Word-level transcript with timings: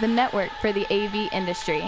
the 0.00 0.08
network 0.08 0.50
for 0.60 0.72
the 0.72 0.84
AV 0.92 1.32
industry. 1.32 1.80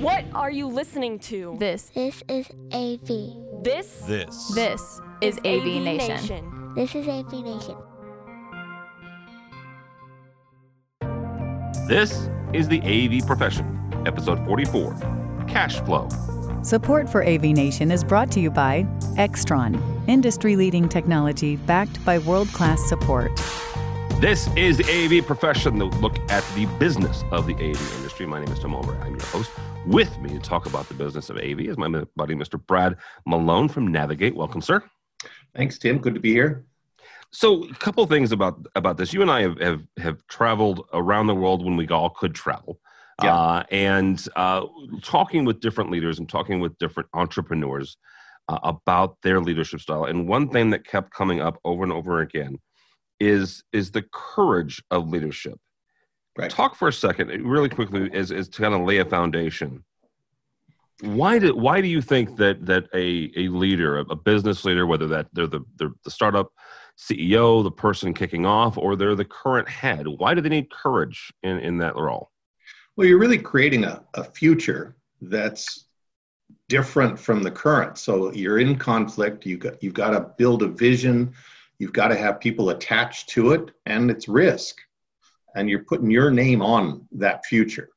What 0.00 0.24
are 0.34 0.50
you 0.50 0.66
listening 0.66 1.18
to? 1.20 1.56
This, 1.58 1.90
This 1.94 2.22
is 2.28 2.48
AV. 2.72 3.62
This 3.62 4.02
This. 4.06 4.54
this 4.54 5.00
is 5.20 5.38
AV 5.38 5.82
Nation. 5.82 6.72
This 6.76 6.94
is 6.94 7.08
AV 7.08 7.32
Nation. 7.32 7.76
This 11.88 12.28
is 12.52 12.68
the 12.68 12.80
AV 12.82 13.26
Profession, 13.26 13.92
episode 14.06 14.44
44 14.44 14.94
Cash 15.48 15.80
Flow. 15.80 16.08
Support 16.62 17.08
for 17.08 17.24
AV 17.24 17.42
Nation 17.44 17.90
is 17.90 18.04
brought 18.04 18.30
to 18.32 18.40
you 18.40 18.50
by 18.50 18.82
Extron, 19.16 19.80
industry 20.08 20.56
leading 20.56 20.88
technology 20.88 21.56
backed 21.56 22.04
by 22.04 22.18
world 22.18 22.48
class 22.48 22.82
support. 22.88 23.30
This 24.18 24.48
is 24.56 24.78
the 24.78 24.84
AV 25.20 25.26
Profession, 25.26 25.76
the 25.78 25.84
look 25.84 26.18
at 26.30 26.42
the 26.54 26.64
business 26.78 27.22
of 27.32 27.46
the 27.46 27.52
AV 27.54 27.96
industry. 27.98 28.24
My 28.24 28.42
name 28.42 28.50
is 28.50 28.58
Tim 28.58 28.74
Albright. 28.74 28.98
I'm 29.02 29.10
your 29.14 29.26
host. 29.26 29.50
With 29.84 30.18
me 30.20 30.30
to 30.30 30.38
talk 30.38 30.64
about 30.64 30.88
the 30.88 30.94
business 30.94 31.28
of 31.28 31.36
AV 31.36 31.60
is 31.60 31.76
my 31.76 31.86
buddy, 32.16 32.34
Mr. 32.34 32.58
Brad 32.66 32.96
Malone 33.26 33.68
from 33.68 33.88
Navigate. 33.88 34.34
Welcome, 34.34 34.62
sir. 34.62 34.82
Thanks, 35.54 35.76
Tim. 35.78 35.98
Good 35.98 36.14
to 36.14 36.20
be 36.20 36.32
here. 36.32 36.64
So, 37.30 37.64
a 37.64 37.74
couple 37.74 38.06
things 38.06 38.32
about 38.32 38.66
about 38.74 38.96
this. 38.96 39.12
You 39.12 39.20
and 39.20 39.30
I 39.30 39.42
have 39.42 39.60
have, 39.60 39.82
have 39.98 40.26
traveled 40.28 40.88
around 40.94 41.26
the 41.26 41.34
world 41.34 41.62
when 41.62 41.76
we 41.76 41.86
all 41.88 42.08
could 42.08 42.34
travel, 42.34 42.80
Yeah. 43.22 43.34
uh, 43.34 43.62
and 43.70 44.26
uh, 44.34 44.64
talking 45.02 45.44
with 45.44 45.60
different 45.60 45.90
leaders 45.90 46.18
and 46.18 46.26
talking 46.26 46.60
with 46.60 46.78
different 46.78 47.10
entrepreneurs 47.12 47.98
uh, 48.48 48.60
about 48.62 49.18
their 49.22 49.42
leadership 49.42 49.80
style. 49.80 50.04
And 50.04 50.26
one 50.26 50.48
thing 50.48 50.70
that 50.70 50.86
kept 50.86 51.12
coming 51.12 51.40
up 51.42 51.60
over 51.66 51.82
and 51.82 51.92
over 51.92 52.20
again 52.20 52.58
is 53.20 53.64
is 53.72 53.90
the 53.90 54.04
courage 54.12 54.82
of 54.90 55.08
leadership. 55.08 55.58
Right. 56.36 56.50
Talk 56.50 56.76
for 56.76 56.88
a 56.88 56.92
second, 56.92 57.28
really 57.46 57.68
quickly, 57.68 58.10
is 58.12 58.30
is 58.30 58.48
to 58.50 58.62
kind 58.62 58.74
of 58.74 58.82
lay 58.82 58.98
a 58.98 59.04
foundation. 59.04 59.84
Why 61.00 61.38
do 61.38 61.54
why 61.54 61.80
do 61.80 61.88
you 61.88 62.02
think 62.02 62.36
that 62.36 62.66
that 62.66 62.88
a 62.94 63.30
a 63.36 63.48
leader, 63.48 63.98
a, 63.98 64.16
business 64.16 64.64
leader, 64.64 64.86
whether 64.86 65.06
that 65.08 65.28
they're 65.32 65.46
the 65.46 65.60
they're 65.76 65.92
the 66.04 66.10
startup 66.10 66.52
CEO, 66.98 67.62
the 67.62 67.70
person 67.70 68.14
kicking 68.14 68.46
off, 68.46 68.78
or 68.78 68.96
they're 68.96 69.14
the 69.14 69.24
current 69.24 69.68
head, 69.68 70.06
why 70.06 70.34
do 70.34 70.40
they 70.40 70.48
need 70.48 70.70
courage 70.70 71.32
in 71.42 71.58
in 71.58 71.78
that 71.78 71.96
role? 71.96 72.30
Well, 72.96 73.06
you're 73.06 73.18
really 73.18 73.38
creating 73.38 73.84
a, 73.84 74.02
a 74.14 74.24
future 74.24 74.96
that's 75.20 75.86
different 76.68 77.18
from 77.18 77.42
the 77.42 77.50
current. 77.50 77.98
So 77.98 78.32
you're 78.32 78.58
in 78.58 78.76
conflict. 78.76 79.46
You 79.46 79.58
got 79.58 79.82
you've 79.82 79.94
got 79.94 80.10
to 80.10 80.20
build 80.38 80.62
a 80.62 80.68
vision. 80.68 81.34
You've 81.78 81.92
got 81.92 82.08
to 82.08 82.16
have 82.16 82.40
people 82.40 82.70
attached 82.70 83.28
to 83.30 83.52
it, 83.52 83.70
and 83.84 84.10
it's 84.10 84.28
risk. 84.28 84.76
And 85.54 85.68
you're 85.68 85.84
putting 85.84 86.10
your 86.10 86.30
name 86.30 86.62
on 86.62 87.06
that 87.12 87.44
future, 87.46 87.88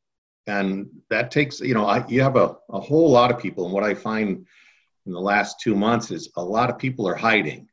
and 0.48 0.88
that 1.10 1.32
takes 1.32 1.60
you 1.60 1.74
know 1.74 1.86
I, 1.86 2.08
you 2.08 2.22
have 2.22 2.38
a, 2.38 2.56
a 2.70 2.80
whole 2.80 3.12
lot 3.12 3.32
of 3.32 3.40
people. 3.40 3.66
And 3.66 3.74
what 3.74 3.84
I 3.84 3.94
find 3.94 4.46
in 5.06 5.12
the 5.12 5.20
last 5.20 5.60
two 5.60 5.76
months 5.76 6.12
is 6.12 6.30
a 6.38 6.44
lot 6.44 6.70
of 6.70 6.78
people 6.78 7.08
are 7.08 7.16
hiding, 7.16 7.68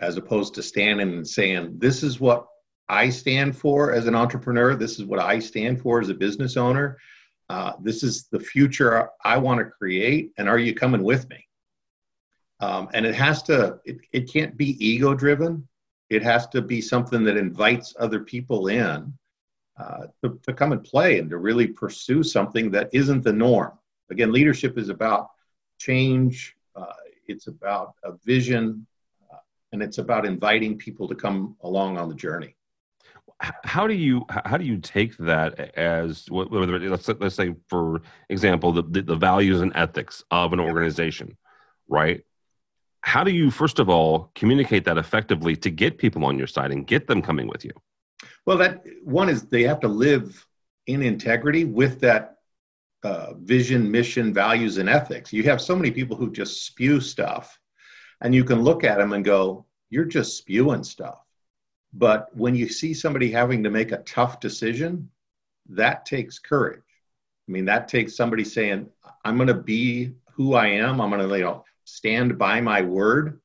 as 0.00 0.16
opposed 0.16 0.54
to 0.54 0.62
standing 0.62 1.12
and 1.12 1.28
saying, 1.28 1.74
"This 1.78 2.02
is 2.02 2.20
what 2.20 2.46
I 2.88 3.08
stand 3.08 3.56
for 3.56 3.92
as 3.92 4.06
an 4.06 4.14
entrepreneur. 4.14 4.74
This 4.74 4.98
is 4.98 5.04
what 5.04 5.20
I 5.20 5.38
stand 5.38 5.80
for 5.80 6.00
as 6.00 6.08
a 6.08 6.14
business 6.14 6.56
owner. 6.56 6.98
Uh, 7.48 7.72
this 7.82 8.02
is 8.02 8.28
the 8.30 8.40
future 8.40 9.08
I 9.24 9.38
want 9.38 9.60
to 9.60 9.64
create. 9.64 10.32
And 10.38 10.48
are 10.48 10.58
you 10.58 10.74
coming 10.74 11.02
with 11.02 11.28
me? 11.28 11.46
Um, 12.62 12.88
and 12.94 13.04
it 13.04 13.16
has 13.16 13.42
to, 13.44 13.80
it, 13.84 13.98
it 14.12 14.32
can't 14.32 14.56
be 14.56 14.76
ego 14.84 15.14
driven. 15.14 15.66
It 16.10 16.22
has 16.22 16.46
to 16.48 16.62
be 16.62 16.80
something 16.80 17.24
that 17.24 17.36
invites 17.36 17.92
other 17.98 18.20
people 18.20 18.68
in 18.68 19.12
uh, 19.76 20.06
to, 20.22 20.38
to 20.46 20.52
come 20.52 20.70
and 20.70 20.84
play 20.84 21.18
and 21.18 21.28
to 21.30 21.38
really 21.38 21.66
pursue 21.66 22.22
something 22.22 22.70
that 22.70 22.88
isn't 22.92 23.22
the 23.22 23.32
norm. 23.32 23.72
Again, 24.10 24.30
leadership 24.30 24.78
is 24.78 24.90
about 24.90 25.30
change, 25.78 26.54
uh, 26.76 26.92
it's 27.26 27.48
about 27.48 27.94
a 28.04 28.12
vision, 28.24 28.86
uh, 29.32 29.38
and 29.72 29.82
it's 29.82 29.98
about 29.98 30.24
inviting 30.24 30.78
people 30.78 31.08
to 31.08 31.16
come 31.16 31.56
along 31.62 31.98
on 31.98 32.08
the 32.08 32.14
journey. 32.14 32.54
How 33.64 33.88
do 33.88 33.94
you 33.94 34.24
how 34.28 34.56
do 34.56 34.64
you 34.64 34.78
take 34.78 35.16
that 35.16 35.76
as 35.76 36.30
whether 36.30 36.78
let's 36.78 37.08
let's 37.08 37.34
say 37.34 37.56
for 37.68 38.02
example 38.28 38.70
the, 38.70 38.84
the 38.84 39.02
the 39.02 39.16
values 39.16 39.62
and 39.62 39.72
ethics 39.74 40.22
of 40.30 40.52
an 40.52 40.60
organization, 40.60 41.36
right? 41.88 42.22
How 43.02 43.24
do 43.24 43.32
you 43.32 43.50
first 43.50 43.78
of 43.78 43.88
all 43.88 44.30
communicate 44.34 44.84
that 44.84 44.96
effectively 44.96 45.56
to 45.56 45.70
get 45.70 45.98
people 45.98 46.24
on 46.24 46.38
your 46.38 46.46
side 46.46 46.70
and 46.70 46.86
get 46.86 47.06
them 47.06 47.20
coming 47.20 47.48
with 47.48 47.64
you? 47.64 47.72
Well, 48.46 48.58
that 48.58 48.84
one 49.02 49.28
is 49.28 49.42
they 49.42 49.64
have 49.64 49.80
to 49.80 49.88
live 49.88 50.46
in 50.86 51.02
integrity 51.02 51.64
with 51.64 52.00
that 52.00 52.36
uh, 53.02 53.34
vision, 53.34 53.90
mission, 53.90 54.32
values, 54.32 54.78
and 54.78 54.88
ethics. 54.88 55.32
You 55.32 55.42
have 55.44 55.60
so 55.60 55.74
many 55.74 55.90
people 55.90 56.16
who 56.16 56.30
just 56.30 56.64
spew 56.64 57.00
stuff, 57.00 57.58
and 58.20 58.34
you 58.34 58.44
can 58.44 58.62
look 58.62 58.84
at 58.84 58.98
them 58.98 59.12
and 59.12 59.24
go, 59.24 59.66
"You're 59.90 60.04
just 60.04 60.38
spewing 60.38 60.84
stuff." 60.84 61.18
But 61.92 62.34
when 62.34 62.54
you 62.54 62.68
see 62.68 62.94
somebody 62.94 63.30
having 63.30 63.64
to 63.64 63.70
make 63.70 63.90
a 63.90 63.98
tough 63.98 64.38
decision, 64.38 65.10
that 65.68 66.06
takes 66.06 66.38
courage. 66.38 66.80
I 67.48 67.52
mean, 67.52 67.64
that 67.64 67.88
takes 67.88 68.14
somebody 68.16 68.44
saying, 68.44 68.88
"I'm 69.24 69.36
going 69.36 69.48
to 69.48 69.54
be 69.54 70.14
who 70.34 70.54
I 70.54 70.68
am. 70.68 71.00
I'm 71.00 71.10
going 71.10 71.28
to, 71.28 71.36
you 71.36 71.44
know, 71.44 71.64
stand 71.84 72.38
by 72.38 72.60
my 72.60 72.82
word." 72.82 73.40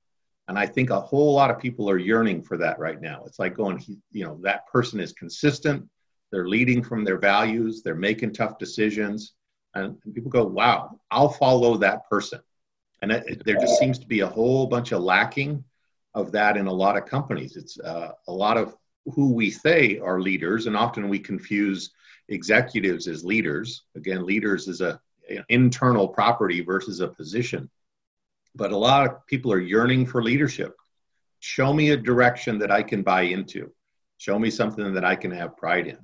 And 0.47 0.57
I 0.57 0.65
think 0.65 0.89
a 0.89 1.01
whole 1.01 1.33
lot 1.33 1.51
of 1.51 1.59
people 1.59 1.89
are 1.89 1.97
yearning 1.97 2.41
for 2.41 2.57
that 2.57 2.79
right 2.79 3.01
now. 3.01 3.23
It's 3.25 3.39
like 3.39 3.53
going, 3.53 3.83
you 4.11 4.23
know, 4.23 4.39
that 4.43 4.65
person 4.67 4.99
is 4.99 5.11
consistent. 5.11 5.87
They're 6.31 6.47
leading 6.47 6.83
from 6.83 7.03
their 7.03 7.17
values. 7.17 7.81
They're 7.81 7.95
making 7.95 8.33
tough 8.33 8.57
decisions. 8.57 9.33
And, 9.75 9.97
and 10.05 10.15
people 10.15 10.31
go, 10.31 10.45
wow, 10.45 10.99
I'll 11.11 11.29
follow 11.29 11.77
that 11.77 12.09
person. 12.09 12.39
And 13.01 13.11
it, 13.11 13.43
there 13.45 13.59
just 13.59 13.77
seems 13.77 13.99
to 13.99 14.07
be 14.07 14.21
a 14.21 14.27
whole 14.27 14.67
bunch 14.67 14.91
of 14.91 15.03
lacking 15.03 15.63
of 16.13 16.31
that 16.31 16.57
in 16.57 16.67
a 16.67 16.73
lot 16.73 16.97
of 16.97 17.05
companies. 17.05 17.57
It's 17.57 17.79
uh, 17.79 18.11
a 18.27 18.31
lot 18.31 18.57
of 18.57 18.75
who 19.13 19.33
we 19.33 19.51
say 19.51 19.99
are 19.99 20.19
leaders, 20.19 20.65
and 20.65 20.75
often 20.75 21.07
we 21.09 21.19
confuse 21.19 21.91
executives 22.29 23.07
as 23.07 23.23
leaders. 23.23 23.83
Again, 23.95 24.25
leaders 24.25 24.67
is 24.67 24.81
a 24.81 24.99
an 25.29 25.43
internal 25.49 26.07
property 26.07 26.61
versus 26.61 27.01
a 27.01 27.07
position 27.07 27.69
but 28.57 28.71
a 28.71 28.77
lot 28.77 29.05
of 29.07 29.25
people 29.27 29.51
are 29.53 29.59
yearning 29.59 30.05
for 30.05 30.21
leadership. 30.23 30.75
Show 31.39 31.73
me 31.73 31.91
a 31.91 31.97
direction 31.97 32.57
that 32.59 32.71
I 32.71 32.81
can 32.83 33.03
buy 33.03 33.21
into. 33.21 33.71
Show 34.17 34.39
me 34.39 34.49
something 34.49 34.93
that 34.93 35.05
I 35.05 35.15
can 35.15 35.31
have 35.31 35.55
pride 35.55 35.87
in. 35.87 35.99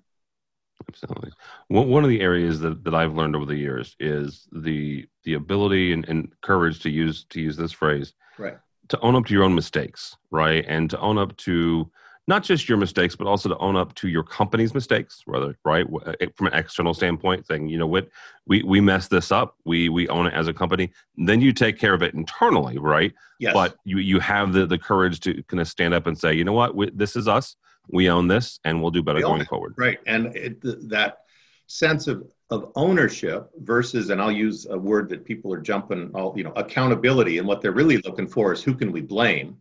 Absolutely. 0.87 1.31
One 1.69 1.87
one 1.89 2.03
of 2.03 2.09
the 2.09 2.21
areas 2.21 2.59
that, 2.59 2.83
that 2.83 2.93
I've 2.93 3.15
learned 3.15 3.35
over 3.35 3.45
the 3.45 3.55
years 3.55 3.95
is 3.99 4.47
the 4.51 5.07
the 5.23 5.33
ability 5.35 5.93
and, 5.93 6.07
and 6.07 6.31
courage 6.41 6.79
to 6.81 6.89
use 6.89 7.25
to 7.29 7.41
use 7.41 7.57
this 7.57 7.71
phrase 7.71 8.13
Right. 8.37 8.57
to 8.89 8.99
own 8.99 9.15
up 9.15 9.25
to 9.27 9.33
your 9.33 9.43
own 9.43 9.55
mistakes, 9.55 10.17
right? 10.31 10.65
And 10.67 10.89
to 10.89 10.99
own 10.99 11.17
up 11.17 11.35
to 11.37 11.89
not 12.27 12.43
just 12.43 12.69
your 12.69 12.77
mistakes, 12.77 13.15
but 13.15 13.27
also 13.27 13.49
to 13.49 13.57
own 13.57 13.75
up 13.75 13.93
to 13.95 14.07
your 14.07 14.23
company's 14.23 14.73
mistakes, 14.73 15.23
rather, 15.27 15.57
right? 15.65 15.85
Uh, 16.05 16.13
From 16.35 16.47
an 16.47 16.53
external 16.53 16.93
standpoint, 16.93 17.45
saying, 17.47 17.67
you 17.67 17.77
know 17.77 17.87
what, 17.87 18.09
we 18.47 18.63
we 18.63 18.79
messed 18.79 19.09
this 19.09 19.31
up. 19.31 19.57
We 19.65 19.89
we 19.89 20.07
own 20.07 20.27
it 20.27 20.33
as 20.33 20.47
a 20.47 20.53
company. 20.53 20.91
Then 21.17 21.41
you 21.41 21.51
take 21.51 21.77
care 21.77 21.93
of 21.93 22.01
it 22.01 22.13
internally, 22.13 22.77
right? 22.77 23.13
Yes. 23.39 23.53
But 23.53 23.75
you 23.83 23.97
you 23.97 24.19
have 24.19 24.53
the 24.53 24.65
the 24.65 24.77
courage 24.77 25.19
to 25.21 25.43
kind 25.43 25.59
of 25.59 25.67
stand 25.67 25.93
up 25.93 26.07
and 26.07 26.17
say, 26.17 26.33
you 26.33 26.43
know 26.43 26.53
what, 26.53 26.75
we, 26.75 26.89
this 26.91 27.15
is 27.15 27.27
us. 27.27 27.55
We 27.89 28.09
own 28.09 28.29
this, 28.29 28.59
and 28.63 28.81
we'll 28.81 28.91
do 28.91 29.03
better 29.03 29.17
We 29.17 29.23
going 29.23 29.45
forward. 29.45 29.73
right. 29.77 29.99
And 30.05 30.35
it, 30.37 30.61
that 30.89 31.17
sense 31.67 32.07
of, 32.07 32.23
of 32.49 32.71
ownership 32.75 33.49
versus, 33.57 34.09
and 34.09 34.21
I'll 34.21 34.31
use 34.31 34.67
a 34.69 34.77
word 34.77 35.09
that 35.09 35.25
people 35.25 35.51
are 35.53 35.59
jumping 35.59 36.11
all, 36.13 36.33
you 36.37 36.43
know, 36.43 36.53
accountability. 36.55 37.39
And 37.39 37.47
what 37.47 37.61
they're 37.61 37.73
really 37.73 37.97
looking 37.97 38.27
for 38.27 38.53
is 38.53 38.63
who 38.63 38.73
can 38.73 38.91
we 38.91 39.01
blame? 39.01 39.57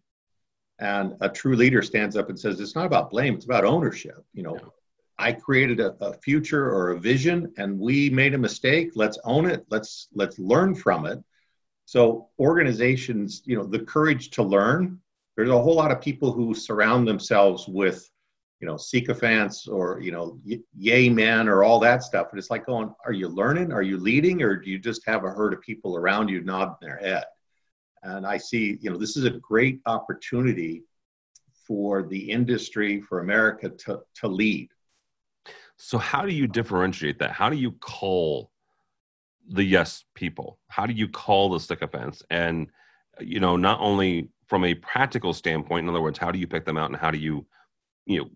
And 0.79 1.15
a 1.21 1.29
true 1.29 1.57
leader 1.57 1.83
stands 1.83 2.17
up 2.17 2.29
and 2.29 2.39
says, 2.39 2.61
it's 2.61 2.75
not 2.75 2.87
about 2.87 3.11
blame, 3.11 3.35
it's 3.35 3.45
about 3.45 3.65
ownership. 3.65 4.25
You 4.33 4.43
know. 4.43 4.59
I 5.19 5.33
created 5.33 5.79
a, 5.79 5.95
a 6.01 6.15
future 6.15 6.69
or 6.69 6.91
a 6.91 6.99
vision 6.99 7.53
and 7.57 7.79
we 7.79 8.11
made 8.11 8.35
a 8.35 8.39
mistake. 8.39 8.93
Let's 8.97 9.19
own 9.25 9.47
it. 9.47 9.65
Let's 9.71 10.09
let's 10.15 10.39
learn 10.39 10.75
from 10.75 11.07
it. 11.07 11.23
So 11.85 12.29
organizations, 12.41 13.43
you 13.45 13.57
know, 13.57 13.65
the 13.65 13.81
courage 13.81 14.31
to 14.31 14.43
learn. 14.43 14.99
There's 15.37 15.51
a 15.51 15.63
whole 15.63 15.77
lot 15.77 15.93
of 15.93 16.01
people 16.01 16.33
who 16.33 16.55
surround 16.55 17.07
themselves 17.07 17.69
with, 17.69 18.11
you 18.61 18.67
know, 18.67 18.77
sycophants 18.77 19.69
or 19.69 20.01
you 20.01 20.11
know, 20.11 20.41
yay 20.77 21.09
men 21.09 21.49
or 21.49 21.63
all 21.63 21.79
that 21.81 22.03
stuff. 22.03 22.29
And 22.31 22.39
it's 22.39 22.51
like 22.51 22.67
going, 22.67 22.93
are 23.05 23.13
you 23.13 23.29
learning? 23.29 23.71
Are 23.71 23.83
you 23.83 23.99
leading, 23.99 24.43
or 24.43 24.57
do 24.57 24.71
you 24.71 24.79
just 24.79 25.07
have 25.07 25.25
a 25.25 25.31
herd 25.31 25.53
of 25.53 25.61
people 25.61 25.97
around 25.97 26.31
you 26.31 26.41
nodding 26.41 26.75
their 26.81 26.97
head? 26.97 27.25
And 28.03 28.27
I 28.27 28.37
see, 28.37 28.79
you 28.81 28.91
know, 28.91 28.97
this 28.97 29.17
is 29.17 29.25
a 29.25 29.31
great 29.31 29.81
opportunity 29.87 30.83
for 31.67 32.03
the 32.03 32.31
industry, 32.31 33.01
for 33.01 33.21
America 33.21 33.69
to 33.69 34.01
to 34.17 34.29
lead. 34.29 34.69
So 35.77 35.99
how 35.99 36.25
do 36.25 36.33
you 36.33 36.47
differentiate 36.47 37.19
that? 37.19 37.33
How 37.33 37.49
do 37.49 37.57
you 37.57 37.73
call 37.73 38.51
the 39.49 39.65
yes 39.65 40.05
people? 40.15 40.59
How 40.69 40.87
do 40.87 40.93
you 40.93 41.09
call 41.09 41.51
the 41.51 41.61
sycophants? 41.61 42.23
And 42.31 42.69
you 43.21 43.41
know, 43.41 43.57
not 43.57 43.81
only 43.81 44.29
from 44.47 44.65
a 44.65 44.75
practical 44.75 45.33
standpoint, 45.33 45.85
in 45.85 45.89
other 45.89 46.03
words, 46.03 46.19
how 46.19 46.31
do 46.31 46.39
you 46.39 46.47
pick 46.47 46.65
them 46.65 46.77
out 46.77 46.91
and 46.91 46.99
how 46.99 47.11
do 47.11 47.19
you, 47.19 47.47
you 48.07 48.21
know, 48.21 48.31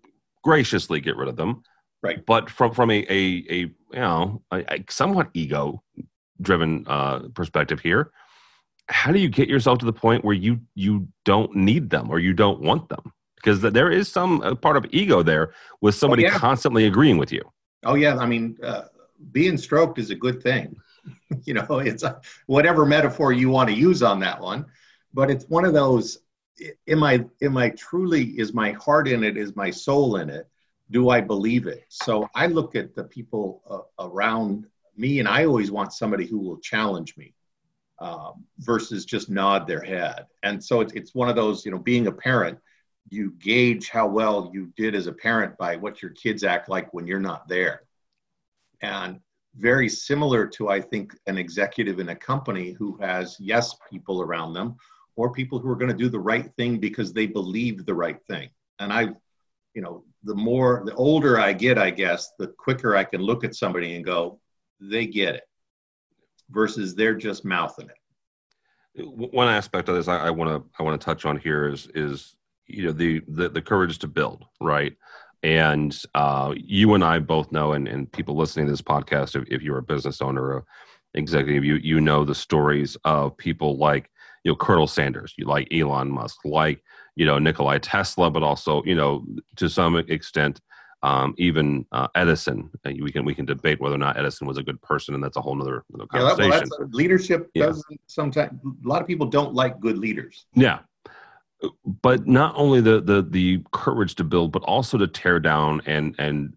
graciously 0.47 1.01
get 1.01 1.17
rid 1.17 1.29
of 1.29 1.37
them. 1.37 1.63
Right. 2.03 2.25
But 2.25 2.49
from 2.49 2.73
from 2.73 2.91
a 2.91 3.05
a, 3.09 3.45
a 3.51 3.57
you 3.57 3.75
know 3.93 4.43
a, 4.53 4.75
a 4.75 4.85
somewhat 4.89 5.31
ego 5.35 5.83
driven 6.41 6.85
uh, 6.87 7.21
perspective 7.35 7.81
here, 7.81 8.13
how 8.89 9.13
do 9.13 9.19
you 9.19 9.29
get 9.29 9.49
yourself 9.49 9.79
to 9.79 9.87
the 9.87 9.93
point 9.93 10.25
where 10.25 10.35
you 10.35 10.61
you 10.75 11.09
don't 11.25 11.55
need 11.55 11.91
them 11.91 12.11
or 12.11 12.19
you 12.19 12.33
don't 12.33 12.61
want 12.61 12.89
them? 12.89 13.13
Because 13.37 13.61
there 13.61 13.91
is 13.91 14.11
some 14.11 14.41
uh, 14.43 14.55
part 14.55 14.77
of 14.77 14.87
ego 14.91 15.23
there 15.23 15.53
with 15.81 15.95
somebody 15.95 16.25
oh, 16.27 16.31
yeah. 16.31 16.39
constantly 16.39 16.87
agreeing 16.87 17.19
with 17.19 17.33
you. 17.33 17.43
Oh 17.85 17.95
yeah, 17.95 18.17
I 18.17 18.27
mean, 18.27 18.57
uh, 18.63 18.83
being 19.33 19.57
stroked 19.57 19.99
is 19.99 20.11
a 20.11 20.15
good 20.15 20.43
thing. 20.43 20.77
you 21.45 21.55
know, 21.55 21.79
it's 21.79 22.03
a, 22.03 22.21
whatever 22.47 22.87
metaphor 22.87 23.33
you 23.33 23.51
want 23.51 23.69
to 23.69 23.75
use 23.75 24.03
on 24.03 24.21
that 24.21 24.41
one, 24.41 24.67
but 25.13 25.31
it's 25.31 25.45
one 25.47 25.65
of 25.65 25.75
those. 25.75 26.19
Am 26.89 27.03
I 27.03 27.25
am 27.43 27.57
I 27.57 27.71
truly 27.71 28.25
is 28.39 28.55
my 28.55 28.73
heart 28.73 29.09
in 29.09 29.23
it? 29.25 29.37
Is 29.37 29.55
my 29.57 29.71
soul 29.71 30.17
in 30.17 30.31
it? 30.31 30.49
Do 30.91 31.11
I 31.11 31.21
believe 31.21 31.67
it? 31.67 31.85
So 31.89 32.29
I 32.35 32.47
look 32.47 32.77
at 32.77 32.95
the 32.95 33.05
people 33.05 33.63
uh, 33.69 34.07
around 34.07 34.67
me, 34.97 35.19
and 35.19 35.29
I 35.29 35.45
always 35.45 35.71
want 35.71 35.93
somebody 35.93 36.25
who 36.25 36.39
will 36.39 36.59
challenge 36.59 37.17
me 37.17 37.36
um, 37.99 38.45
versus 38.59 39.05
just 39.05 39.31
nod 39.31 39.67
their 39.67 39.83
head. 39.83 40.27
And 40.43 40.63
so 40.63 40.81
it's, 40.81 40.93
it's 40.93 41.15
one 41.15 41.29
of 41.29 41.37
those, 41.37 41.65
you 41.65 41.71
know, 41.71 41.79
being 41.79 42.07
a 42.07 42.13
parent, 42.13 42.59
you 43.09 43.33
gauge 43.39 43.89
how 43.89 44.07
well 44.07 44.51
you 44.53 44.73
did 44.77 44.95
as 44.95 45.07
a 45.07 45.13
parent 45.13 45.57
by 45.57 45.77
what 45.77 46.03
your 46.03 46.11
kids 46.13 46.45
act 46.45 46.69
like 46.69 46.93
when 46.93 47.07
you're 47.07 47.21
not 47.21 47.49
there. 47.49 47.83
And 48.83 49.21
very 49.55 49.89
similar 49.89 50.47
to, 50.49 50.69
I 50.69 50.81
think, 50.81 51.17
an 51.27 51.39
executive 51.39 51.99
in 51.99 52.11
a 52.11 52.17
company 52.17 52.73
who 52.73 52.99
has 52.99 53.37
yes 53.41 53.75
people 53.91 54.21
around 54.21 54.53
them 54.53 54.77
or 55.15 55.33
people 55.33 55.59
who 55.59 55.71
are 55.71 55.77
going 55.77 55.91
to 55.91 55.97
do 55.97 56.11
the 56.11 56.19
right 56.19 56.51
thing 56.57 56.79
because 56.79 57.13
they 57.13 57.27
believe 57.27 57.87
the 57.87 57.95
right 57.95 58.19
thing. 58.29 58.51
And 58.79 58.93
I, 58.93 59.09
you 59.73 59.81
know, 59.81 60.05
the 60.25 60.35
more, 60.35 60.83
the 60.85 60.95
older 60.95 61.41
I 61.41 61.55
get, 61.55 61.79
I 61.79 61.91
guess, 61.91 62.33
the 62.39 62.49
quicker 62.49 62.95
I 62.95 63.05
can 63.05 63.23
look 63.23 63.45
at 63.45 63.55
somebody 63.55 63.95
and 63.95 64.05
go, 64.05 64.41
they 64.79 65.07
get 65.07 65.37
it 65.37 65.45
versus 66.51 66.95
they're 66.95 67.15
just 67.15 67.45
mouthing 67.45 67.89
it. 67.89 69.07
One 69.07 69.49
aspect 69.49 69.89
of 69.89 69.95
this 69.95 70.09
I 70.09 70.31
want 70.31 70.51
to 70.51 70.71
I 70.79 70.83
want 70.83 70.99
to 70.99 71.05
touch 71.05 71.27
on 71.27 71.37
here 71.37 71.69
is 71.69 71.87
is 71.95 72.35
you 72.67 72.85
know 72.85 72.93
the 72.93 73.21
the, 73.29 73.49
the 73.49 73.63
courage 73.63 73.99
to 74.01 74.09
build 74.09 74.45
right 74.61 74.97
and 75.43 76.03
uh, 76.15 76.55
you 76.57 76.95
and 76.95 77.05
I 77.05 77.19
both 77.19 77.53
know 77.53 77.73
and, 77.73 77.87
and 77.87 78.11
people 78.11 78.37
listening 78.37 78.67
to 78.67 78.73
this 78.73 78.83
podcast 78.83 79.37
if, 79.37 79.47
if 79.49 79.63
you're 79.63 79.79
a 79.79 79.83
business 79.83 80.21
owner 80.21 80.43
or 80.43 80.65
executive 81.15 81.65
you 81.65 81.77
you 81.77 82.01
know 82.01 82.25
the 82.25 82.35
stories 82.35 82.97
of 83.05 83.37
people 83.37 83.77
like 83.77 84.11
you 84.45 84.51
know 84.51 84.57
Colonel 84.57 84.87
Sanders 84.87 85.35
you 85.37 85.47
like 85.47 85.69
Elon 85.73 86.11
Musk 86.11 86.39
like 86.45 86.83
you 87.17 87.27
know 87.27 87.39
Nikolai 87.39 87.79
Tesla 87.79 88.31
but 88.31 88.43
also 88.43 88.83
you 88.85 88.95
know 88.95 89.25
to 89.57 89.69
some 89.69 89.97
extent 89.97 90.61
um, 91.03 91.35
even 91.39 91.87
uh, 91.93 92.09
Edison. 92.15 92.71
Uh, 92.85 92.93
we 93.01 93.13
can 93.13 93.25
we 93.25 93.35
can 93.35 93.45
debate 93.45 93.81
whether 93.81 93.95
or 93.95 93.99
not 93.99 94.19
Edison 94.19 94.47
was 94.47 94.59
a 94.59 94.63
good 94.63 94.81
person, 94.83 95.15
and 95.15 95.23
that's 95.23 95.37
a 95.37 95.41
whole 95.41 95.61
other 95.61 95.85
conversation. 96.11 96.51
Yeah, 96.51 96.61
well, 96.79 96.89
leadership 96.91 97.51
yeah. 97.55 97.67
doesn't 97.67 98.01
sometimes. 98.07 98.59
A 98.65 98.89
lot 98.89 99.03
of 99.03 99.07
people 99.07 99.27
don't 99.27 99.55
like 99.55 99.79
good 99.81 99.99
leaders. 99.99 100.47
Yeah, 100.55 100.81
but 102.03 102.27
not 102.27 102.55
only 102.57 102.81
the 102.81 103.01
the 103.01 103.23
the 103.23 103.63
courage 103.73 104.15
to 104.17 104.25
build, 104.25 104.53
but 104.53 104.63
also 104.63 104.99
to 104.99 105.07
tear 105.07 105.39
down 105.39 105.83
and 105.87 106.15
and 106.19 106.57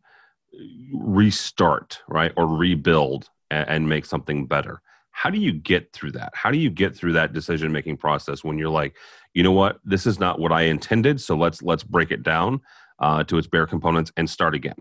restart, 0.94 2.01
right, 2.07 2.31
or 2.36 2.47
rebuild 2.47 3.30
and, 3.51 3.69
and 3.69 3.89
make 3.89 4.06
something 4.06 4.45
better. 4.45 4.81
How 5.12 5.30
do 5.30 5.38
you 5.38 5.51
get 5.51 5.91
through 5.91 6.13
that? 6.13 6.31
How 6.33 6.50
do 6.50 6.57
you 6.57 6.69
get 6.69 6.95
through 6.95 7.13
that 7.13 7.33
decision 7.33 7.71
making 7.74 7.97
process 7.97 8.44
when 8.44 8.57
you're 8.57 8.69
like, 8.69 8.95
you 9.33 9.44
know 9.44 9.51
what, 9.51 9.80
this 9.83 10.06
is 10.06 10.18
not 10.18 10.39
what 10.39 10.53
I 10.53 10.63
intended, 10.63 11.19
so 11.19 11.36
let's 11.36 11.62
let's 11.62 11.83
break 11.83 12.12
it 12.12 12.24
down 12.24 12.62
uh, 13.00 13.24
to 13.24 13.38
its 13.38 13.48
bare 13.48 13.68
components 13.68 14.12
and 14.18 14.30
start 14.30 14.56
again. 14.56 14.75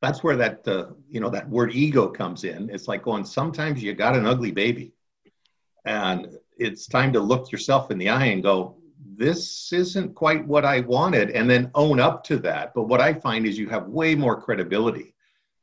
That's 0.00 0.22
where 0.22 0.36
that 0.36 0.66
uh, 0.66 0.86
you 1.08 1.20
know 1.20 1.30
that 1.30 1.48
word 1.48 1.72
ego 1.72 2.08
comes 2.08 2.44
in. 2.44 2.68
It's 2.70 2.88
like 2.88 3.02
going 3.02 3.24
sometimes 3.24 3.82
you 3.82 3.94
got 3.94 4.16
an 4.16 4.26
ugly 4.26 4.50
baby. 4.50 4.92
And 5.86 6.28
it's 6.56 6.86
time 6.86 7.12
to 7.12 7.20
look 7.20 7.52
yourself 7.52 7.90
in 7.90 7.98
the 7.98 8.08
eye 8.08 8.26
and 8.26 8.42
go 8.42 8.76
this 9.16 9.72
isn't 9.72 10.14
quite 10.14 10.44
what 10.46 10.64
i 10.64 10.80
wanted 10.80 11.30
and 11.30 11.48
then 11.48 11.70
own 11.74 12.00
up 12.00 12.24
to 12.24 12.38
that. 12.38 12.72
But 12.74 12.84
what 12.84 13.00
i 13.00 13.12
find 13.12 13.46
is 13.46 13.58
you 13.58 13.68
have 13.68 13.86
way 13.86 14.14
more 14.14 14.40
credibility. 14.40 15.14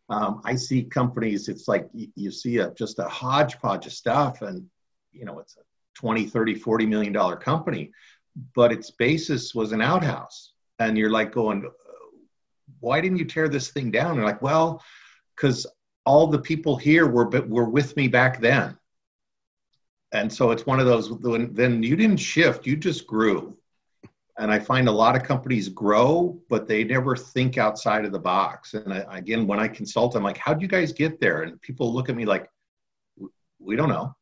Um, 0.10 0.42
i 0.46 0.56
see 0.56 0.84
companies 0.84 1.48
it's 1.48 1.68
like 1.68 1.88
you, 1.94 2.32
see 2.32 2.58
a, 2.58 2.72
just 2.72 3.00
a 3.00 3.06
hodgepodge 3.06 3.86
of 3.86 3.94
stuff 3.94 4.42
and 4.42 4.66
you 5.12 5.26
know 5.26 5.40
it's 5.40 5.56
a 5.58 5.62
20 5.96 6.26
30 6.26 6.56
40 6.56 6.86
million 6.86 7.14
dollar 7.14 7.36
company 7.36 7.92
but 8.54 8.72
its 8.72 8.92
basis 8.92 9.54
was 9.54 9.72
an 9.72 9.82
outhouse. 9.82 10.54
And 10.80 10.98
you're 10.98 11.12
like 11.12 11.32
going 11.32 11.70
why 12.81 13.00
didn't 13.00 13.18
you 13.18 13.25
tear 13.25 13.48
this 13.48 13.69
thing 13.69 13.92
down? 13.92 14.18
They're 14.18 14.25
like, 14.25 14.42
well, 14.42 14.83
because 15.36 15.66
all 16.06 16.28
the 16.28 16.39
people 16.39 16.75
here 16.75 17.07
were 17.07 17.30
were 17.30 17.69
with 17.69 17.95
me 17.95 18.07
back 18.07 18.42
then. 18.42 18.78
And 20.12 20.31
so 20.31 20.51
it's 20.51 20.66
one 20.66 20.80
of 20.80 20.86
those. 20.86 21.10
Then 21.54 21.83
you 21.83 21.95
didn't 21.95 22.18
shift; 22.18 22.68
you 22.68 22.75
just 22.75 23.07
grew. 23.07 23.57
And 24.38 24.51
I 24.51 24.60
find 24.60 24.88
a 24.88 24.92
lot 24.92 25.16
of 25.16 25.24
companies 25.24 25.69
grow, 25.69 26.42
but 26.50 26.68
they 26.68 26.83
never 26.83 27.16
think 27.16 27.57
outside 27.57 28.06
of 28.06 28.12
the 28.12 28.19
box. 28.19 28.74
And 28.74 28.94
I, 28.94 29.06
again, 29.18 29.45
when 29.45 29.60
I 29.60 29.68
consult, 29.68 30.16
I'm 30.16 30.24
like, 30.24 30.38
"How 30.38 30.54
do 30.54 30.62
you 30.62 30.68
guys 30.68 30.92
get 30.92 31.19
there?" 31.22 31.44
And 31.44 31.62
people 31.62 31.94
look 31.94 32.10
at 32.10 32.16
me 32.16 32.25
like, 32.25 32.50
"We 33.60 33.75
don't 33.75 33.89
know. 33.89 34.16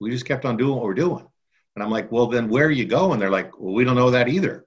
We 0.00 0.10
just 0.10 0.26
kept 0.26 0.44
on 0.44 0.56
doing 0.56 0.74
what 0.74 0.84
we're 0.84 0.94
doing." 0.94 1.24
And 1.74 1.84
I'm 1.84 1.90
like, 1.90 2.10
"Well, 2.10 2.26
then 2.26 2.48
where 2.48 2.66
are 2.66 2.70
you 2.70 2.84
going?" 2.84 3.20
They're 3.20 3.30
like, 3.30 3.58
"Well, 3.58 3.74
we 3.74 3.84
don't 3.84 3.96
know 3.96 4.10
that 4.10 4.28
either." 4.28 4.66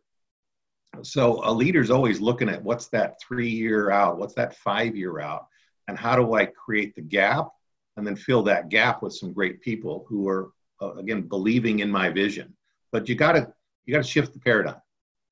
So 1.01 1.41
a 1.43 1.51
leader's 1.51 1.89
always 1.89 2.21
looking 2.21 2.49
at 2.49 2.63
what's 2.63 2.87
that 2.89 3.19
three 3.21 3.49
year 3.49 3.89
out, 3.89 4.17
what's 4.17 4.35
that 4.35 4.55
five 4.57 4.95
year 4.95 5.19
out, 5.19 5.47
and 5.87 5.97
how 5.97 6.15
do 6.15 6.35
I 6.35 6.45
create 6.45 6.95
the 6.95 7.01
gap 7.01 7.49
and 7.97 8.05
then 8.05 8.15
fill 8.15 8.43
that 8.43 8.69
gap 8.69 9.01
with 9.01 9.13
some 9.13 9.33
great 9.33 9.61
people 9.61 10.05
who 10.07 10.27
are 10.27 10.51
uh, 10.81 10.93
again 10.93 11.23
believing 11.23 11.79
in 11.79 11.89
my 11.89 12.09
vision. 12.09 12.55
But 12.91 13.09
you 13.09 13.15
got 13.15 13.33
to 13.33 13.51
you 13.85 13.93
got 13.93 14.03
to 14.03 14.09
shift 14.09 14.33
the 14.33 14.39
paradigm. 14.39 14.81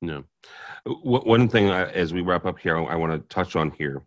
No, 0.01 0.23
one 0.85 1.47
thing 1.47 1.69
I, 1.69 1.91
as 1.91 2.11
we 2.11 2.21
wrap 2.21 2.45
up 2.45 2.57
here, 2.57 2.75
I 2.75 2.95
want 2.95 3.13
to 3.13 3.33
touch 3.33 3.55
on 3.55 3.69
here 3.71 4.03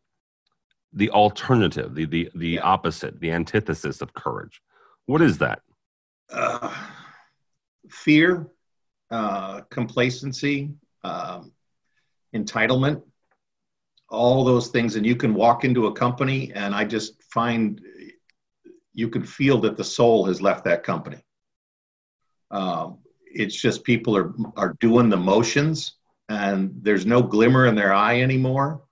the 0.93 1.11
alternative, 1.11 1.95
the 1.95 2.06
the 2.06 2.31
the 2.35 2.49
yeah. 2.49 2.61
opposite, 2.62 3.21
the 3.21 3.33
antithesis 3.33 4.01
of 4.01 4.15
courage. 4.15 4.61
What 5.06 5.21
is 5.21 5.39
that? 5.39 5.61
Uh, 6.31 6.75
fear, 7.91 8.47
uh, 9.11 9.62
complacency, 9.71 10.71
um, 11.05 11.53
entitlement, 12.35 13.03
all 14.09 14.45
those 14.45 14.69
things. 14.69 14.97
And 14.97 15.06
you 15.06 15.17
can 15.17 15.35
walk 15.35 15.65
into 15.65 15.87
a 15.87 15.93
company, 15.93 16.53
and 16.55 16.75
I 16.75 16.84
just 16.84 17.23
find 17.25 17.81
you 18.94 19.08
can 19.08 19.25
feel 19.25 19.58
that 19.61 19.77
the 19.77 19.84
soul 19.84 20.25
has 20.27 20.41
left 20.41 20.65
that 20.65 20.82
company. 20.82 21.23
Um, 22.51 22.99
it's 23.27 23.55
just 23.55 23.84
people 23.84 24.17
are 24.17 24.32
are 24.56 24.77
doing 24.81 25.08
the 25.08 25.17
motions, 25.17 25.94
and 26.29 26.73
there's 26.82 27.06
no 27.06 27.23
glimmer 27.23 27.67
in 27.67 27.75
their 27.75 27.93
eye 27.93 28.20
anymore. 28.20 28.82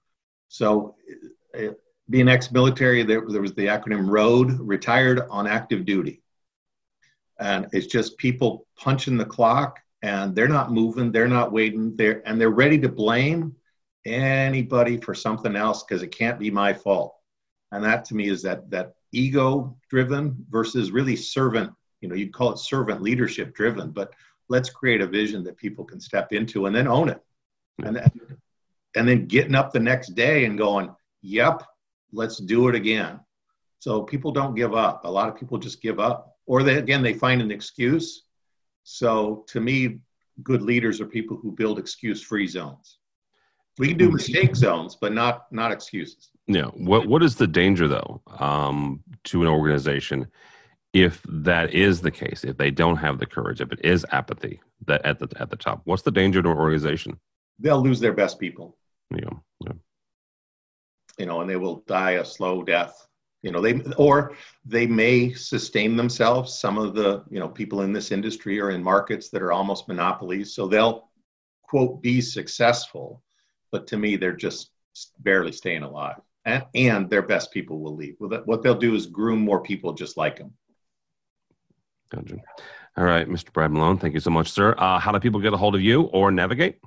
So, 0.48 0.96
uh, 1.58 1.72
being 2.10 2.28
ex-military, 2.28 3.04
there, 3.04 3.22
there 3.26 3.40
was 3.40 3.54
the 3.54 3.66
acronym 3.66 4.10
ROAD, 4.10 4.58
retired 4.58 5.22
on 5.30 5.46
active 5.46 5.86
duty, 5.86 6.20
and 7.38 7.68
it's 7.72 7.86
just 7.86 8.18
people 8.18 8.66
punching 8.76 9.16
the 9.16 9.24
clock 9.24 9.78
and 10.02 10.34
they're 10.34 10.48
not 10.48 10.72
moving, 10.72 11.12
they're 11.12 11.28
not 11.28 11.52
waiting, 11.52 11.96
they're 11.96 12.26
and 12.26 12.40
they're 12.40 12.50
ready 12.50 12.78
to 12.80 12.88
blame 12.88 13.54
anybody 14.04 14.96
for 14.96 15.14
something 15.14 15.54
else 15.54 15.84
because 15.84 16.02
it 16.02 16.08
can't 16.08 16.38
be 16.38 16.50
my 16.50 16.72
fault. 16.72 17.14
And 17.70 17.84
that 17.84 18.04
to 18.06 18.14
me 18.14 18.28
is 18.28 18.42
that 18.42 18.68
that 18.70 18.94
ego 19.12 19.76
driven 19.88 20.44
versus 20.50 20.90
really 20.90 21.16
servant, 21.16 21.72
you 22.00 22.08
know, 22.08 22.14
you'd 22.14 22.32
call 22.32 22.52
it 22.52 22.58
servant 22.58 23.00
leadership 23.02 23.54
driven, 23.54 23.90
but 23.90 24.12
let's 24.48 24.70
create 24.70 25.00
a 25.00 25.06
vision 25.06 25.44
that 25.44 25.56
people 25.56 25.84
can 25.84 26.00
step 26.00 26.32
into 26.32 26.66
and 26.66 26.74
then 26.74 26.88
own 26.88 27.08
it. 27.08 27.20
And 27.84 27.96
then, 27.96 28.10
and 28.96 29.08
then 29.08 29.26
getting 29.26 29.54
up 29.54 29.72
the 29.72 29.80
next 29.80 30.08
day 30.08 30.44
and 30.44 30.58
going, 30.58 30.94
yep, 31.22 31.62
let's 32.12 32.36
do 32.38 32.68
it 32.68 32.74
again. 32.74 33.20
So 33.78 34.02
people 34.02 34.32
don't 34.32 34.54
give 34.54 34.74
up. 34.74 35.04
A 35.04 35.10
lot 35.10 35.28
of 35.28 35.36
people 35.36 35.58
just 35.58 35.80
give 35.80 35.98
up. 35.98 36.36
Or 36.46 36.62
they 36.62 36.76
again 36.76 37.02
they 37.02 37.14
find 37.14 37.40
an 37.40 37.52
excuse 37.52 38.24
so 38.84 39.44
to 39.48 39.60
me, 39.60 39.98
good 40.42 40.62
leaders 40.62 41.00
are 41.00 41.06
people 41.06 41.36
who 41.36 41.52
build 41.52 41.78
excuse-free 41.78 42.46
zones. 42.46 42.98
We 43.78 43.88
can 43.88 43.98
do 43.98 44.08
hmm. 44.08 44.14
mistake 44.14 44.54
zones, 44.54 44.96
but 45.00 45.12
not 45.12 45.46
not 45.50 45.72
excuses. 45.72 46.30
Yeah. 46.46 46.66
What 46.66 47.06
what 47.06 47.22
is 47.22 47.36
the 47.36 47.46
danger 47.46 47.88
though 47.88 48.20
um, 48.38 49.02
to 49.24 49.42
an 49.42 49.48
organization 49.48 50.26
if 50.92 51.22
that 51.26 51.72
is 51.72 52.00
the 52.00 52.10
case? 52.10 52.44
If 52.44 52.58
they 52.58 52.70
don't 52.70 52.96
have 52.96 53.18
the 53.18 53.26
courage, 53.26 53.60
if 53.60 53.72
it 53.72 53.80
is 53.82 54.04
apathy 54.12 54.60
that 54.86 55.04
at 55.06 55.18
the 55.18 55.28
at 55.40 55.48
the 55.48 55.56
top, 55.56 55.80
what's 55.84 56.02
the 56.02 56.10
danger 56.10 56.42
to 56.42 56.50
an 56.50 56.58
organization? 56.58 57.18
They'll 57.58 57.82
lose 57.82 58.00
their 58.00 58.12
best 58.12 58.38
people. 58.38 58.76
Yeah. 59.10 59.30
yeah. 59.60 59.72
You 61.18 61.26
know, 61.26 61.40
and 61.40 61.48
they 61.48 61.56
will 61.56 61.84
die 61.86 62.12
a 62.12 62.24
slow 62.24 62.62
death 62.62 63.06
you 63.42 63.50
know 63.50 63.60
they 63.60 63.80
or 63.96 64.34
they 64.64 64.86
may 64.86 65.32
sustain 65.32 65.96
themselves 65.96 66.58
some 66.58 66.78
of 66.78 66.94
the 66.94 67.24
you 67.30 67.40
know 67.40 67.48
people 67.48 67.82
in 67.82 67.92
this 67.92 68.12
industry 68.12 68.60
are 68.60 68.70
in 68.70 68.82
markets 68.82 69.28
that 69.28 69.42
are 69.42 69.52
almost 69.52 69.88
monopolies 69.88 70.54
so 70.54 70.66
they'll 70.66 71.08
quote 71.62 72.00
be 72.02 72.20
successful 72.20 73.22
but 73.70 73.86
to 73.86 73.96
me 73.96 74.16
they're 74.16 74.36
just 74.36 74.72
barely 75.18 75.52
staying 75.52 75.82
alive. 75.82 76.20
And, 76.44 76.64
and 76.74 77.10
their 77.10 77.22
best 77.22 77.52
people 77.52 77.80
will 77.80 77.94
leave. 77.94 78.16
well, 78.18 78.30
that, 78.30 78.46
What 78.46 78.62
they'll 78.62 78.74
do 78.74 78.94
is 78.94 79.06
groom 79.06 79.40
more 79.40 79.62
people 79.62 79.92
just 79.92 80.16
like 80.16 80.38
them. 80.38 80.52
Gotcha. 82.10 82.36
All 82.96 83.04
right, 83.04 83.26
Mr. 83.28 83.52
Brad 83.52 83.70
Malone, 83.70 83.98
thank 83.98 84.14
you 84.14 84.20
so 84.20 84.30
much, 84.30 84.50
sir. 84.50 84.74
Uh, 84.76 84.98
how 84.98 85.12
do 85.12 85.20
people 85.20 85.40
get 85.40 85.54
a 85.54 85.56
hold 85.56 85.74
of 85.74 85.80
you 85.80 86.02
or 86.02 86.30
navigate? 86.30 86.78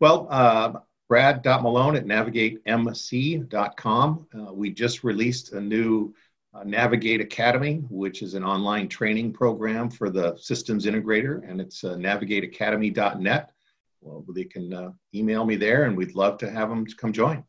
Well, 0.00 0.26
uh, 0.30 0.72
brad.malone 1.08 1.96
at 1.96 2.04
navigatemc.com. 2.04 4.26
Uh, 4.34 4.52
we 4.52 4.70
just 4.70 5.04
released 5.04 5.52
a 5.52 5.60
new 5.60 6.14
uh, 6.54 6.64
Navigate 6.64 7.20
Academy, 7.20 7.84
which 7.90 8.22
is 8.22 8.34
an 8.34 8.44
online 8.44 8.88
training 8.88 9.32
program 9.32 9.90
for 9.90 10.10
the 10.10 10.36
systems 10.36 10.86
integrator, 10.86 11.48
and 11.48 11.60
it's 11.60 11.84
uh, 11.84 11.94
navigateacademy.net. 11.94 13.52
Well, 14.00 14.24
they 14.28 14.44
can 14.44 14.72
uh, 14.72 14.92
email 15.14 15.44
me 15.44 15.56
there, 15.56 15.84
and 15.84 15.96
we'd 15.96 16.14
love 16.14 16.38
to 16.38 16.50
have 16.50 16.68
them 16.68 16.86
come 16.86 17.12
join. 17.12 17.44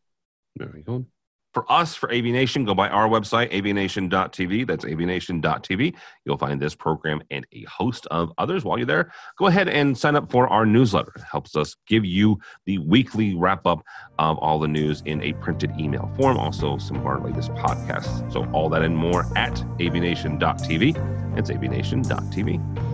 Very 0.57 0.81
good 0.81 1.05
for 1.53 1.69
us, 1.71 1.95
for 1.95 2.09
AVNation, 2.09 2.65
go 2.65 2.73
by 2.73 2.89
our 2.89 3.07
website, 3.07 3.51
avnation.tv. 3.51 4.67
That's 4.67 4.85
avnation.tv. 4.85 5.95
You'll 6.25 6.37
find 6.37 6.61
this 6.61 6.75
program 6.75 7.21
and 7.31 7.45
a 7.51 7.63
host 7.63 8.07
of 8.11 8.31
others. 8.37 8.63
While 8.63 8.77
you're 8.77 8.85
there, 8.85 9.11
go 9.37 9.47
ahead 9.47 9.67
and 9.67 9.97
sign 9.97 10.15
up 10.15 10.31
for 10.31 10.47
our 10.47 10.65
newsletter. 10.65 11.11
It 11.15 11.23
helps 11.23 11.55
us 11.55 11.75
give 11.87 12.05
you 12.05 12.39
the 12.65 12.77
weekly 12.79 13.35
wrap 13.35 13.65
up 13.65 13.83
of 14.19 14.37
all 14.37 14.59
the 14.59 14.67
news 14.67 15.01
in 15.05 15.21
a 15.23 15.33
printed 15.33 15.71
email 15.79 16.11
form. 16.17 16.37
Also, 16.37 16.77
some 16.77 16.97
of 16.97 17.05
our 17.05 17.19
latest 17.19 17.51
podcasts. 17.53 18.31
So, 18.31 18.45
all 18.51 18.69
that 18.69 18.83
and 18.83 18.95
more 18.95 19.25
at 19.37 19.55
avnation.tv. 19.79 21.37
It's 21.37 21.49
avnation.tv. 21.49 22.88